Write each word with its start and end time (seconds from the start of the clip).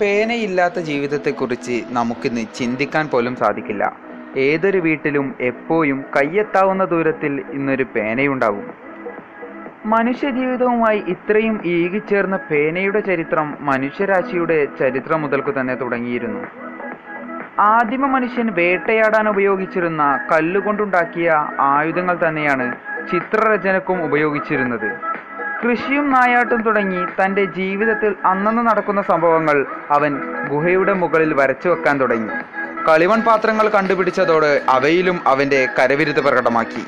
പേനയില്ലാത്ത 0.00 0.78
ജീവിതത്തെക്കുറിച്ച് 0.80 1.84
നമുക്കിന്ന് 1.90 2.40
ചിന്തിക്കാൻ 2.54 3.08
പോലും 3.08 3.36
സാധിക്കില്ല. 3.36 3.96
ഏതൊരു 4.36 4.78
വീട്ടിലും 4.78 5.34
എപ്പോഴും 5.40 6.04
കയ്യെത്താവുന്ന 6.16 6.84
ദൂരത്തിൽ 6.84 7.44
ഇന്നൊരു 7.52 7.82
പേനയുണ്ടാകും 7.82 8.66
മനുഷ്യജീവിതവുമായി 9.86 10.98
ഇത്രയും 11.08 11.60
ഈകിച്ചേർന്ന 11.64 12.36
പേനയുടെ 12.36 13.00
ചരിത്രം 13.00 13.56
മനുഷ്യരാശിയുടെ 13.60 14.68
ചരിത്രം 14.78 15.22
മുതൽക്കു 15.22 15.60
തന്നെ 15.60 15.74
തുടങ്ങിയിരുന്നു. 15.74 16.40
ആദിമ 17.58 18.06
മനുഷ്യൻ 18.06 18.54
വേട്ടയാടാൻ 18.54 19.28
ഉപയോഗിച്ചിരുന്ന 19.28 20.18
കല്ലുകൊണ്ടുണ്ടാക്കിയ 20.32 21.30
ആയുധങ്ങൾ 21.60 22.28
തന്നെയാണ് 22.28 22.76
ചിത്രരചനക്കും 23.12 24.04
ഉപയോഗിച്ചിരുന്നത്. 24.04 25.15
കൃഷിയും 25.62 26.10
നായാട്ടും 26.10 26.62
തുടങ്ങി 26.62 27.06
തന്റെ 27.20 27.44
ജീവിതത്തിൽ 27.44 28.14
അന്നന്ന് 28.24 28.62
നടക്കുന്ന 28.66 29.02
സംഭവങ്ങൾ 29.02 29.66
അവൻ 29.90 30.12
ഗുഹയുടെ 30.48 30.92
മുകളിൽ 30.92 31.34
വരച്ചു 31.34 31.68
വെക്കാൻ 31.68 32.00
തുടങ്ങി. 32.00 32.34
കളിമൺ 32.88 33.20
പാത്രങ്ങൾ 33.20 33.68
കണ്ടുപിടിച്ചതോടെ 33.68 34.62
അവയിലും 34.68 35.28
അവന്റെ 35.28 35.68
കരവിരുത് 35.78 36.20
പ്രകടമാക്കി. 36.20 36.84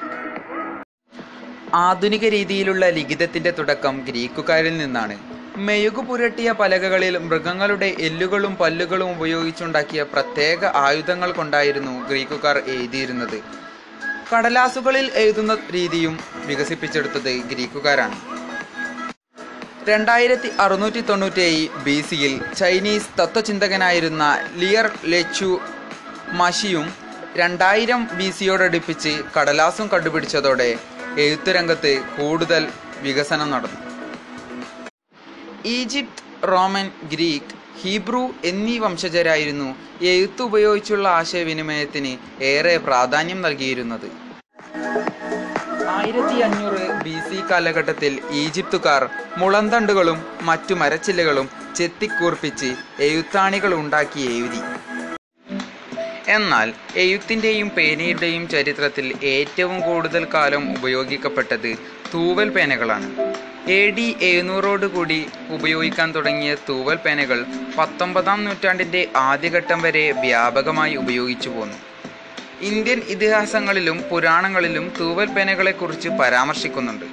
ആധുനിക 1.75 2.28
രീതിയിലുള്ള 2.28 2.89
ലിഖിതത്തിന്റെ 2.89 3.51
തുടക്കം 3.51 4.05
ഗ്രീക്കുകാരിൽ 4.09 4.78
നിന്നാണ്. 4.78 5.19
മെഴുകു 5.56 6.00
പുരട്ടിയ 6.00 6.53
പലകകളിൽ 6.53 7.19
മൃഗങ്ങളുടെ 7.19 7.95
എല്ലുകളും 7.98 8.56
പല്ലുകളും 8.56 9.11
ഉപയോഗിച്ചുണ്ടാക്കിയ 9.11 10.03
പ്രത്യേക 10.03 10.64
ആയുധങ്ങൾ 10.64 11.33
കൊണ്ടായിരുന്നു 11.33 12.09
ഗ്രീക്കുകാർ 12.09 12.59
എഴുതിയിരുന്നത്. 12.59 13.39
കടലാസുകളിൽ 14.34 15.11
എഴുതുന്ന 15.14 15.56
രീതിയും 15.75 16.19
വികസിപ്പിച്ചെടുത്തത് 16.47 17.30
ഗ്രീക്കുകാരാണ്. 17.53 18.38
രണ്ടായിരത്തി 19.91 20.48
അറുന്നൂറ്റി 20.62 21.01
തൊണ്ണൂറ്റേഴ് 21.09 21.60
ബി 21.84 21.95
സിയിൽ 22.09 22.33
ചൈനീസ് 22.60 23.12
തത്വചിന്തകനായിരുന്ന 23.19 24.24
ലിയർ 24.61 24.87
ലെച്ചു 25.12 25.50
മഷിയും 26.41 26.86
രണ്ടായിരം 27.41 28.00
ബി 28.19 28.28
സിയോടടുപ്പിച്ച് 28.39 29.12
കടലാസും 29.34 29.86
കണ്ടുപിടിച്ചതോടെ 29.92 30.69
എഴുത്തുരംഗത്ത് 31.25 31.92
കൂടുതൽ 32.16 32.62
വികസനം 33.05 33.48
നടന്നു. 33.55 33.81
ഈജിപ്ത് 35.77 36.25
റോമൻ 36.53 36.86
ഗ്രീക്ക് 37.12 37.55
ഹീബ്രു 37.83 38.22
എന്നീ 38.50 38.77
വംശജരായിരുന്നു 38.84 39.69
എഴുത്തുപയോഗിച്ചുള്ള 40.12 41.06
ആശയവിനിമയത്തിന് 41.20 42.12
ഏറെ 42.53 42.77
പ്രാധാന്യം 42.89 43.41
നൽകിയിരുന്നത്. 43.47 44.09
ആയിരത്തി 46.09 46.37
അഞ്ഞൂറ് 46.45 46.83
ബി 47.05 47.14
സി 47.25 47.39
കാലഘട്ടത്തിൽ 47.48 48.12
ഈജിപ്തുകാർ 48.42 49.03
മുളന്തണ്ടുകളും 49.41 50.19
മറ്റു 50.48 50.75
മരച്ചില്ലകളും 50.81 51.47
ചെത്തിക്കൂർപ്പിച്ച് 51.78 52.69
എഴുത്താണികൾ 53.06 53.73
ഉണ്ടാക്കി 53.81 54.23
എഴുതി. 54.34 54.61
എന്നാൽ 56.37 56.69
എഴുത്തിന്റെയും 57.03 57.69
പേനയുടെയും 57.77 58.45
ചരിത്രത്തിൽ 58.55 59.06
ഏറ്റവും 59.34 59.81
കൂടുതൽ 59.81 60.25
കാലം 60.34 60.65
ഉപയോഗിക്കപ്പെട്ടത് 60.77 61.70
തൂവൽ 62.15 62.50
പേനകളാണ്. 62.56 63.11
എ 63.78 63.81
ഡി 63.98 64.09
എഴുന്നൂറോടുകൂടി 64.31 65.20
ഉപയോഗിക്കാൻ 65.50 66.11
തുടങ്ങിയ 66.15 66.55
തൂവൽ 66.69 66.98
പേനകൾ 67.06 67.41
പത്തൊമ്പതാം 67.78 68.41
നൂറ്റാണ്ടിന്റെ 68.45 69.09
ആദ്യഘട്ടം 69.28 69.83
വരെ 69.83 70.06
വ്യാപകമായി 70.25 70.97
ഉപയോഗിച്ചു 70.97 71.48
പോന്നു. 71.48 71.78
ഇന്ത്യൻ 72.61 73.01
ഇതിഹാസങ്ങളിലും 73.09 74.03
പുരാണങ്ങളിലും 74.11 74.92
തൂവൽ 75.01 75.27
പേനകളെക്കുറിച്ച് 75.27 76.09
പരാമർശിക്കുന്നുണ്ട്. 76.09 77.05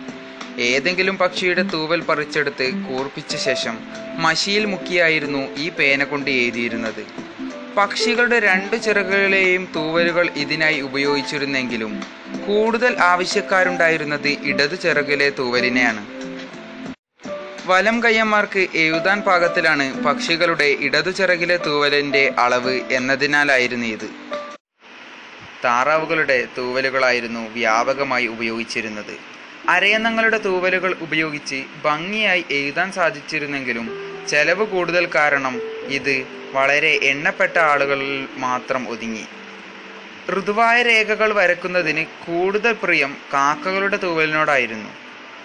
ഏതെങ്കിലും 0.61 1.17
പക്ഷിയുടെ 1.17 1.61
തൂവൽ 1.61 2.01
പറിച്ചെടുത്ത് 2.01 2.73
കൂർപ്പിച്ച 2.73 3.35
ശേഷം 3.35 3.79
മഷിയിൽ 4.17 4.65
മുക്കിയായിരുന്നു 4.65 5.55
ഈ 5.57 5.69
പേന 5.69 6.03
കൊണ്ട് 6.03 6.31
എഴുതിയിരുന്നത്. 6.31 7.05
പക്ഷികളുടെ 7.77 8.39
രണ്ട് 8.39 8.83
ചിറകുകളെയും 8.83 9.67
തൂവലുകൾ 9.75 10.29
ഇതിനായി 10.35 10.81
ഉപയോഗിച്ചിരുന്നെങ്കിലും 10.81 12.03
കൂടുതൽ 12.47 12.97
ആവശ്യക്കാരുണ്ടായിരുന്നത് 12.99 14.27
ഇടതു 14.27 14.75
ചിറകിലെ 14.75 15.29
തൂവലിനെയാണ്. 15.29 16.07
വലം 17.65 18.03
കയ്യന്മാർക്ക് 18.03 18.67
എഴുതാൻ 18.75 19.21
പാകത്തിലാണ് 19.21 20.03
പക്ഷികളുടെ 20.03 20.75
ഇടതു 20.79 21.11
ചിറകിലെ 21.11 21.57
തൂവലിന്റെ 21.57 22.33
അളവ് 22.39 22.79
എന്നതിനാലായിരുന്നു 22.91 23.85
ഇത്. 23.85 24.34
താറാവുകളുടെ 25.65 26.47
തൂവലുകളായിരുന്നു 26.57 27.43
വ്യാപകമായി 27.53 28.27
ഉപയോഗിച്ചിരുന്നത്. 28.27 29.15
അരയന്നങ്ങളുടെ 29.69 30.37
തൂവലുകൾ 30.37 30.91
ഉപയോഗിച്ച് 31.01 31.59
ഭംഗിയായി 31.85 32.45
എഴുതാൻ 32.51 32.91
സാധിച്ചിരുന്നെങ്കിലും 32.91 33.87
ചെലവ് 34.29 34.65
കൂടുതൽ 34.67 35.05
കാരണം 35.15 35.55
ഇത് 35.97 36.15
വളരെ 36.53 36.99
എണ്ണപ്പെട്ട 37.03 37.57
ആളുകളിൽ 37.59 38.27
മാത്രം 38.37 38.89
ഒതുങ്ങി. 38.89 39.25
ഋതുവായ 40.35 40.77
രേഖകൾ 40.81 41.33
വരക്കുന്നതിന് 41.33 42.05
കൂടുതൽ 42.25 42.73
പ്രിയം 42.83 43.17
കാക്കകളുടെ 43.33 43.97
തൂവലിനോടായിരുന്നു. 43.97 44.91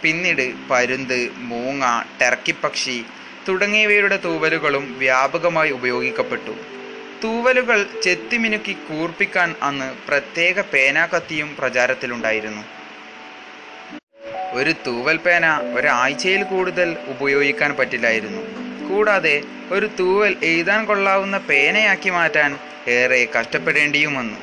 പിന്നീട് 0.03 0.47
പരുന്ത് 0.71 1.19
മൂങ്ങ 1.51 1.85
ടർക്കിപ്പക്ഷി 2.21 3.05
തുടങ്ങിയവയുടെ 3.49 4.17
തൂവലുകളും 4.17 4.85
വ്യാപകമായി 4.99 5.71
ഉപയോഗിക്കപ്പെട്ടു. 5.71 6.80
തൂവലുകൾ 7.25 7.87
ചെത്തിമിനുക്കി 8.03 8.73
കൂർപ്പിക്കാൻ 8.73 9.55
അന്ന് 9.63 10.09
പ്രത്യേക 10.09 10.61
പേനാക്കത്തിയും 10.61 11.57
പ്രചാരത്തിലുണ്ടായിരുന്നു. 11.57 12.63
ഒരു 14.53 14.75
തൂവൽ 14.87 15.17
പേന 15.17 15.59
ഒരാഴ്ചയിൽ 15.75 16.43
കൂടുതൽ 16.43 16.97
ഉപയോഗിക്കാൻ 17.07 17.75
പറ്റില്ലായിരുന്നു. 17.75 18.43
കൂടാതെ 18.89 19.43
ഒരു 19.71 19.91
തൂവൽ 19.99 20.37
എഴുതാൻ 20.43 20.85
കൊള്ളാവുന്ന 20.85 21.39
പേനയാക്കി 21.39 22.11
മാറ്റാൻ 22.11 22.59
ഏറെ 22.89 23.29
കഷ്ടപ്പെടേണ്ടിയും 23.39 24.15
വന്നു 24.15 24.37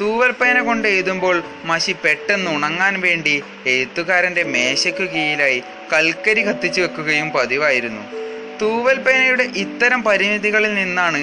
തൂവൽ 0.00 0.30
പേന 0.30 0.60
കൊണ്ട് 0.60 0.88
എഴുതുമ്പോൾ 0.88 1.42
മഷി 1.64 1.92
പെട്ടെന്ന് 1.92 2.50
ഉണങ്ങാൻ 2.50 3.00
വേണ്ടി 3.00 3.42
എഴുത്തുകാരന്റെ 3.66 4.42
മേശയ്ക്കു 4.42 5.02
കീഴിലായി 5.02 5.62
കൽക്കരി 5.92 6.42
കത്തിച്ചു 6.46 6.80
വെക്കുകയും 6.80 7.30
പതിവായിരുന്നു. 7.30 8.25
തൂവൽ 8.60 8.98
പേനയുടെ 9.06 9.44
ഇത്തരം 9.62 10.00
പരിമിതികളിൽ 10.02 10.72
നിന്നാണ് 10.80 11.20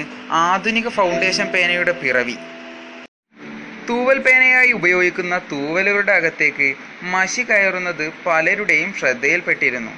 ആധുനിക 0.48 0.88
ഫൗണ്ടേഷൻ 0.98 1.48
പേനയുടെ 1.54 1.94
പിറവി. 2.02 2.36
തൂവൽ 3.90 4.18
പേനയായി 4.26 4.72
ഉപയോഗിക്കുന്ന 4.80 5.36
തൂവലുകളുടെ 5.52 6.14
അകത്തേക്ക് 6.20 6.68
മഷി 7.14 7.44
കയറുന്നത് 7.50 8.06
പലരുടെയും 8.26 8.94
ശ്രദ്ധയിൽപ്പെട്ടിരുന്നു. 9.00 9.94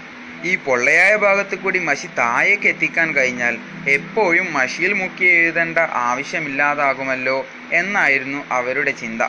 ഈ 0.49 0.53
പൊള്ളയായ 0.65 1.13
ഭാഗത്ത് 1.25 1.55
കൂടി 1.55 1.79
മഷി 1.89 2.07
താഴേക്ക് 2.19 2.67
എത്തിക്കാൻ 2.73 3.07
കഴിഞ്ഞാൽ 3.17 3.55
എപ്പോഴും 3.97 4.47
മഷിയിൽ 4.57 4.93
മുക്കി 5.01 5.27
എഴുതേണ്ട 5.37 5.77
ആവശ്യമില്ലാതാകുമല്ലോ 6.07 7.37
എന്നായിരുന്നു 7.81 8.41
അവരുടെ 8.59 8.93
ചിന്ത. 9.03 9.21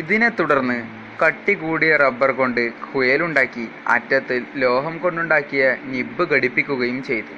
ഇതിനെ 0.00 0.28
തുടർന്ന് 0.40 0.78
കട്ടി 1.22 1.54
കൂടിയ 1.54 1.96
റബ്ബർ 1.96 2.30
കൊണ്ട് 2.30 2.72
കുയലുണ്ടാക്കി 2.72 3.68
അറ്റത്ത് 3.86 4.42
ലോഹം 4.56 4.98
കൊണ്ടുണ്ടാക്കിയ 4.98 5.76
നിബ്ബ് 5.84 6.30
ഘടിപ്പിക്കുകയും 6.30 7.02
ചെയ്തു. 7.02 7.34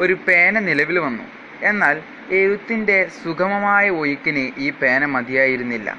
ഒരു 0.00 0.16
പേന 0.28 0.58
നിലവിൽ 0.58 0.98
വന്നു. 0.98 1.22
എന്നാൽ 1.62 2.02
എഴുത്തിന്റെ 2.30 3.10
സുഗമമായ 3.24 3.90
ഒഴുക്കിന് 3.90 4.50
ഈ 4.58 4.70
പേന 4.70 5.04
മതിയായിരുന്നില്ല. 5.04 5.96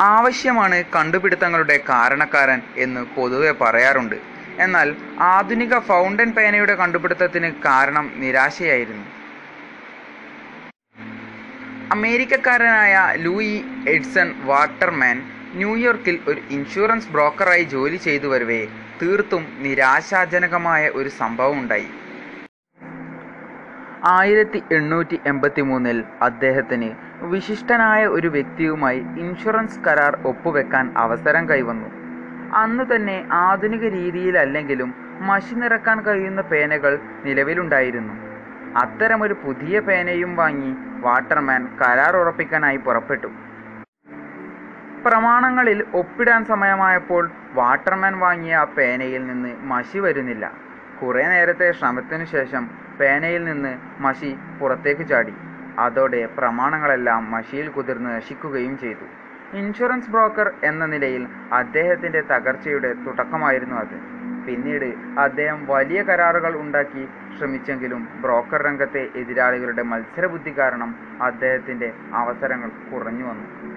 ആവശ്യമാണ് 0.00 0.84
കണ്ടുപിടുത്തങ്ങളുടെ 0.96 1.80
കാരണക്കാരൻ 1.88 2.62
എന്ന് 2.76 3.00
പൊതുവെ 3.00 3.52
പറയാറുണ്ട്. 3.52 4.16
എന്നാൽ 4.58 4.96
ആധുനിക 5.20 5.78
ഫൗണ്ടൻ 5.78 6.30
പേനയുടെ 6.30 6.74
കണ്ടുപിടുത്തത്തിന് 6.74 7.52
കാരണം 7.64 8.12
നിരാശയായിരുന്നു. 8.16 9.06
അമേരിക്കക്കാരനായ 11.90 13.14
ലൂയി 13.16 13.64
എഡ്സൺ 13.88 14.34
വാട്ടർമാൻ 14.44 15.39
ന്യൂയോർക്കിൽ 15.54 16.18
ഒരു 16.28 16.40
ഇൻഷുറൻസ് 16.50 17.12
ബ്രോക്കറായി 17.12 17.62
ജോലി 17.62 17.96
ചെയ്തു 17.96 18.26
വരവേ 18.26 18.66
തീർത്തും 19.02 19.46
നിരാശാജനകമായ 19.58 20.88
ഒരു 20.88 21.08
സംഭവം 21.08 21.58
ഉണ്ടായി. 21.58 21.86
ആയിരത്തി 24.04 24.62
എണ്ണൂറ്റി 24.72 25.20
എൺപത്തി 25.26 25.60
മൂന്നിൽ 25.60 26.04
അദ്ദേഹത്തിന് 26.22 26.90
വിശിഷ്ടനായ 27.22 28.06
ഒരു 28.06 28.28
വ്യക്തിയുമായി 28.28 28.98
ഇൻഷുറൻസ് 28.98 29.80
കരാർ 29.80 30.18
ഒപ്പുവെക്കാൻ 30.26 30.94
അവസരം 30.96 31.50
കൈവന്നു. 31.50 31.88
അന്ന് 32.54 32.84
തന്നെ 32.96 33.26
ആധുനിക 33.32 33.84
രീതിയിലല്ലെങ്കിലും 33.88 34.94
മഷി 35.20 35.54
നിറക്കാൻ 35.54 36.00
കഴിയുന്ന 36.00 36.40
പേനകൾ 36.40 37.00
നിലവിലുണ്ടായിരുന്നു. 37.24 38.14
അത്തരമൊരു 38.78 39.36
പുതിയ 39.44 39.80
പേനയും 39.80 40.36
വാങ്ങി 40.36 40.74
വാട്ടർമാൻ 41.00 41.68
കരാർ 41.82 42.16
ഉറപ്പിക്കാനായി 42.16 42.76
പുറപ്പെട്ടു. 42.76 43.49
പ്രമാണങ്ങളിൽ 45.04 45.84
ഒപ്പിടാൻ 45.94 46.44
സമയമായപ്പോൾ 46.44 47.30
വാട്ടർമാൻ 47.52 48.18
വാങ്ങിയ 48.18 48.56
ആ 48.56 48.64
പേനയിൽ 48.64 49.26
നിന്ന് 49.26 49.56
മഷി 49.60 49.98
വരുന്നില്ല. 49.98 50.52
കുറേ 51.02 51.28
നേരത്തെ 51.28 51.72
ശ്രമത്തിനു 51.72 52.24
ശേഷം 52.24 52.70
പേനയിൽ 53.00 53.44
നിന്ന് 53.44 53.78
മഷി 54.00 54.38
പുറത്തേക്ക് 54.60 55.06
ചാടി. 55.06 55.34
അതോടെ 55.78 56.26
പ്രമാണങ്ങളെല്ലാം 56.26 57.30
മഷിയിൽ 57.30 57.68
കുതിർന്ന് 57.68 58.10
നശിക്കുകയും 58.16 58.78
ചെയ്തു. 58.78 59.06
ഇൻഷുറൻസ് 59.56 60.10
ബ്രോക്കർ 60.10 60.52
എന്ന 60.64 60.86
നിലയിൽ 60.86 61.26
അദ്ദേഹത്തിന്റെ 61.52 62.20
തകർച്ചയുടെ 62.20 62.92
തുടക്കമായിരുന്നു 62.92 63.76
അത്. 63.76 63.96
പിന്നീട് 64.46 65.20
അദ്ദേഹം 65.20 65.66
വലിയ 65.66 66.02
കരാറുകൾ 66.02 66.56
ഉണ്ടാക്കി 66.56 67.08
ശ്രമിച്ചെങ്കിലും 67.38 68.08
ബ്രോക്കർ 68.22 68.62
രംഗത്തെ 68.62 69.08
എതിരാളികളുടെ 69.16 69.82
മത്സരബുദ്ധി 69.82 70.58
കാരണം 70.58 70.94
അദ്ദേഹത്തിന്റെ 71.22 71.92
അവസരങ്ങൾ 72.14 72.70
കുറഞ്ഞു 72.92 73.24
വന്നു. 73.24 73.70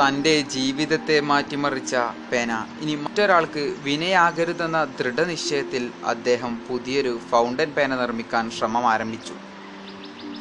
തന്റെ 0.00 0.40
ജീവിതത്തെ 0.40 1.20
മാറ്റിമറിച്ച 1.20 1.96
പേന. 2.32 2.66
ഇനി 2.80 2.94
മറ്റൊരാൾക്ക് 2.94 3.74
വിനയാകരുതെന്ന 3.82 4.84
ദൃഢനിശ്ചയത്തിൽ 4.84 5.90
അദ്ദേഹം 6.04 6.56
പുതിയൊരു 6.68 7.20
ഫൗണ്ടൻ 7.30 7.70
പേന 7.70 7.96
നിർമ്മിക്കാൻ 7.96 8.50
ശ്രമം 8.50 8.86
ആരംഭിച്ചു. 8.86 9.34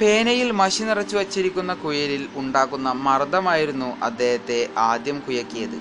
പേനയിൽ 0.02 0.52
മഷി 0.52 0.84
നിറച്ചു 0.84 1.16
വച്ചിരിക്കുന്ന 1.18 1.74
കുയലിൽ 1.74 2.30
ഉണ്ടാക്കുന്ന 2.36 2.92
മർദ്ദമായിരുന്നു 2.92 3.90
അദ്ദേഹത്തെ 4.04 4.70
ആദ്യം 4.78 5.20
കുയക്കിയത്. 5.20 5.80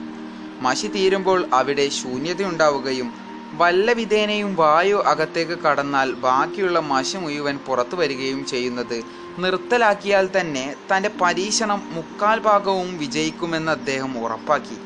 മഷി 0.60 0.86
തീരുമ്പോൾ 0.86 1.46
അവിടെ 1.54 1.88
ശൂന്യതയുണ്ടാവുകയും 1.88 3.29
വല്ല 3.54 3.92
വിധേനയും 3.92 4.54
വായു 4.54 5.02
അകത്തേക്ക് 5.06 5.58
കടന്നാൽ 5.58 6.12
ബാക്കിയുള്ള 6.12 6.78
മഷി 6.80 7.16
മുഴുവൻ 7.16 7.58
പുറത്തു 7.66 7.96
വരികയും 7.96 8.46
ചെയ്യുന്നത്. 8.46 9.02
നിർത്തലാക്കിയാൽ 9.38 10.28
തന്നെ 10.36 10.74
തന്റെ 10.90 11.10
പരീക്ഷണം 11.20 11.82
മുക്കാൽ 11.92 12.38
ഭാഗവും 12.40 12.98
വിജയിക്കുമെന്ന് 12.98 13.72
അദ്ദേഹം 13.72 14.24
ഉറപ്പാക്കി. 14.24 14.78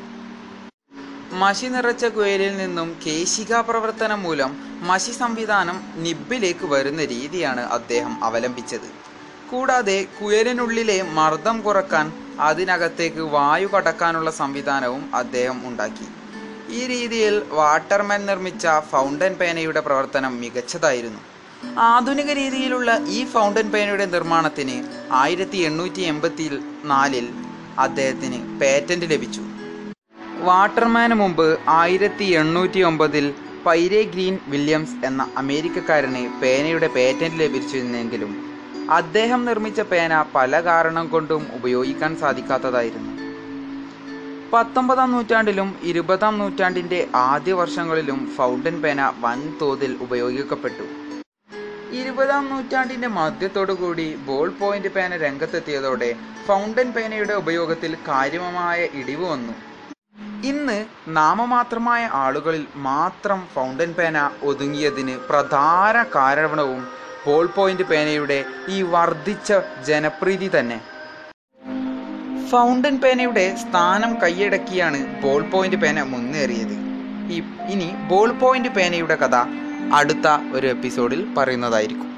മഷി 1.31 1.65
നിറച്ച 1.65 2.05
കുയലിൽ 2.05 2.57
നിന്നും 2.57 2.97
കേശികാ 3.07 3.61
പ്രവർത്തനം 3.61 4.23
മൂലം 4.23 4.51
മഷി 4.81 5.11
സംവിധാനം 5.11 5.77
നിബിലേക്ക് 5.95 6.65
വരുന്ന 6.65 7.05
രീതിയാണ് 7.05 7.61
അദ്ദേഹം 7.61 8.23
അവലംബിച്ചത്. 8.23 8.89
കൂടാതെ 9.51 10.07
കുയലിനുള്ളിലെ 10.21 11.01
മർദ്ദം 11.01 11.61
കുറയ്ക്കാൻ 11.61 12.13
അതിനകത്തേക്ക് 12.39 13.21
വായു 13.21 13.67
കടക്കാനുള്ള 13.67 14.31
സംവിധാനവും 14.31 15.15
അദ്ദേഹം 15.15 15.67
ഉണ്ടാക്കി. 15.67 16.07
ഈ 16.69 16.87
രീതിയിൽ 16.87 17.43
വാട്ടർമാൻ 17.49 18.25
നിർമ്മിച്ച 18.25 18.67
ഫൗണ്ടൻ 18.91 19.33
പേനയുടെ 19.33 19.79
പ്രവർത്തനം 19.79 20.39
മികച്ചതായിരുന്നു. 20.41 21.21
ആധുനിക 21.79 22.31
രീതിയിലുള്ള 22.31 22.99
ഈ 23.07 23.25
ഫൗണ്ടൻ 23.25 23.71
പേനയുടെ 23.71 24.05
നിർമ്മാണത്തിന് 24.05 24.77
ആയിരത്തി 25.11 25.57
എണ്ണൂറ്റി 25.57 26.01
എൺപത്തി 26.01 26.61
നാലിൽ 26.85 27.29
അദ്ദേഹത്തിന് 27.79 28.59
പേറ്റന്റ് 28.59 29.05
ലഭിച്ചു. 29.05 29.41
വാട്ടർമാന് 30.39 31.13
മുമ്പ് 31.13 31.57
ആയിരത്തി 31.67 32.25
എണ്ണൂറ്റി 32.25 32.79
ഒമ്പതിൽ 32.79 33.33
പൈരെ 33.65 34.03
ഗ്രീൻ 34.03 34.39
വില്യംസ് 34.47 35.05
എന്ന 35.05 35.29
അമേരിക്കക്കാരന് 35.37 36.41
പേനയുടെ 36.41 36.87
പേറ്റന്റ് 36.87 37.39
ലഭിച്ചിരുന്നെങ്കിലും 37.39 38.53
അദ്ദേഹം 38.91 39.45
നിർമ്മിച്ച 39.45 39.81
പേന 39.81 40.25
പല 40.35 40.61
കാരണം 40.63 41.07
കൊണ്ടും 41.07 41.47
ഉപയോഗിക്കാൻ 41.53 42.17
സാധിക്കാത്തതായിരുന്നു. 42.17 43.14
പത്തൊമ്പതാം 44.55 45.11
നൂറ്റാണ്ടിലും 45.11 45.79
ഇരുപതാം 45.83 46.37
നൂറ്റാണ്ടിന്റെ 46.37 47.07
ആദ്യ 47.15 47.53
വർഷങ്ങളിലും 47.53 48.19
ഫൗണ്ടൻ 48.35 48.81
പേന 48.81 49.13
വൻതോതിൽ 49.19 49.97
ഉപയോഗിക്കപ്പെട്ടു. 50.01 50.85
ഇരുപതാം 51.95 52.49
നൂറ്റാണ്ടിന്റെ 52.49 53.07
മധ്യത്തോടുകൂടി 53.07 54.15
ബോൾ 54.15 54.49
പോയിന്റ് 54.49 54.87
പേന 54.87 55.17
രംഗത്തെത്തിയതോടെ 55.17 56.15
ഫൗണ്ടൻ 56.47 56.91
പേനയുടെ 56.91 57.33
ഉപയോഗത്തിൽ 57.33 57.97
കാര്യമായ 58.07 58.87
ഇടിവ് 58.93 59.25
വന്നു. 59.31 59.53
ഇന്ന് 60.47 60.85
നാമമാത്രമായ 61.07 62.09
ആളുകളിൽ 62.23 62.65
മാത്രം 62.75 63.47
ഫൗണ്ടൻ 63.55 63.93
പേന 63.93 64.29
ഒതുങ്ങിയതിന് 64.43 65.17
പ്രധാന 65.29 66.03
കാരണവും 66.15 66.81
ബോൾ 67.27 67.45
പോയിന്റ് 67.45 67.83
പേനയുടെ 67.83 68.45
ഈ 68.69 68.81
വർദ്ധിച്ച 68.81 69.53
ജനപ്രീതി 69.87 70.51
തന്നെ. 70.59 70.94
ഫൗണ്ടൻ 72.55 72.95
പേനയുടെ 73.03 73.43
സ്ഥാനം 73.61 74.11
കൈയടക്കിയാണ് 74.21 74.99
ബോൾ 75.23 75.41
പോയിന്റ് 75.53 75.77
പേന 75.77 76.03
മുന്നേറിയത്. 76.11 76.75
ഇനി 77.73 77.87
ബോൾ 78.09 78.29
പോയിന്റ് 78.41 78.69
പേനയുടെ 78.69 79.15
കഥ 79.15 79.35
അടുത്ത 79.99 80.27
ഒരു 80.51 80.67
എപ്പിസോഡിൽ 80.67 81.21
പറയുന്നതായിരിക്കും. 81.37 82.11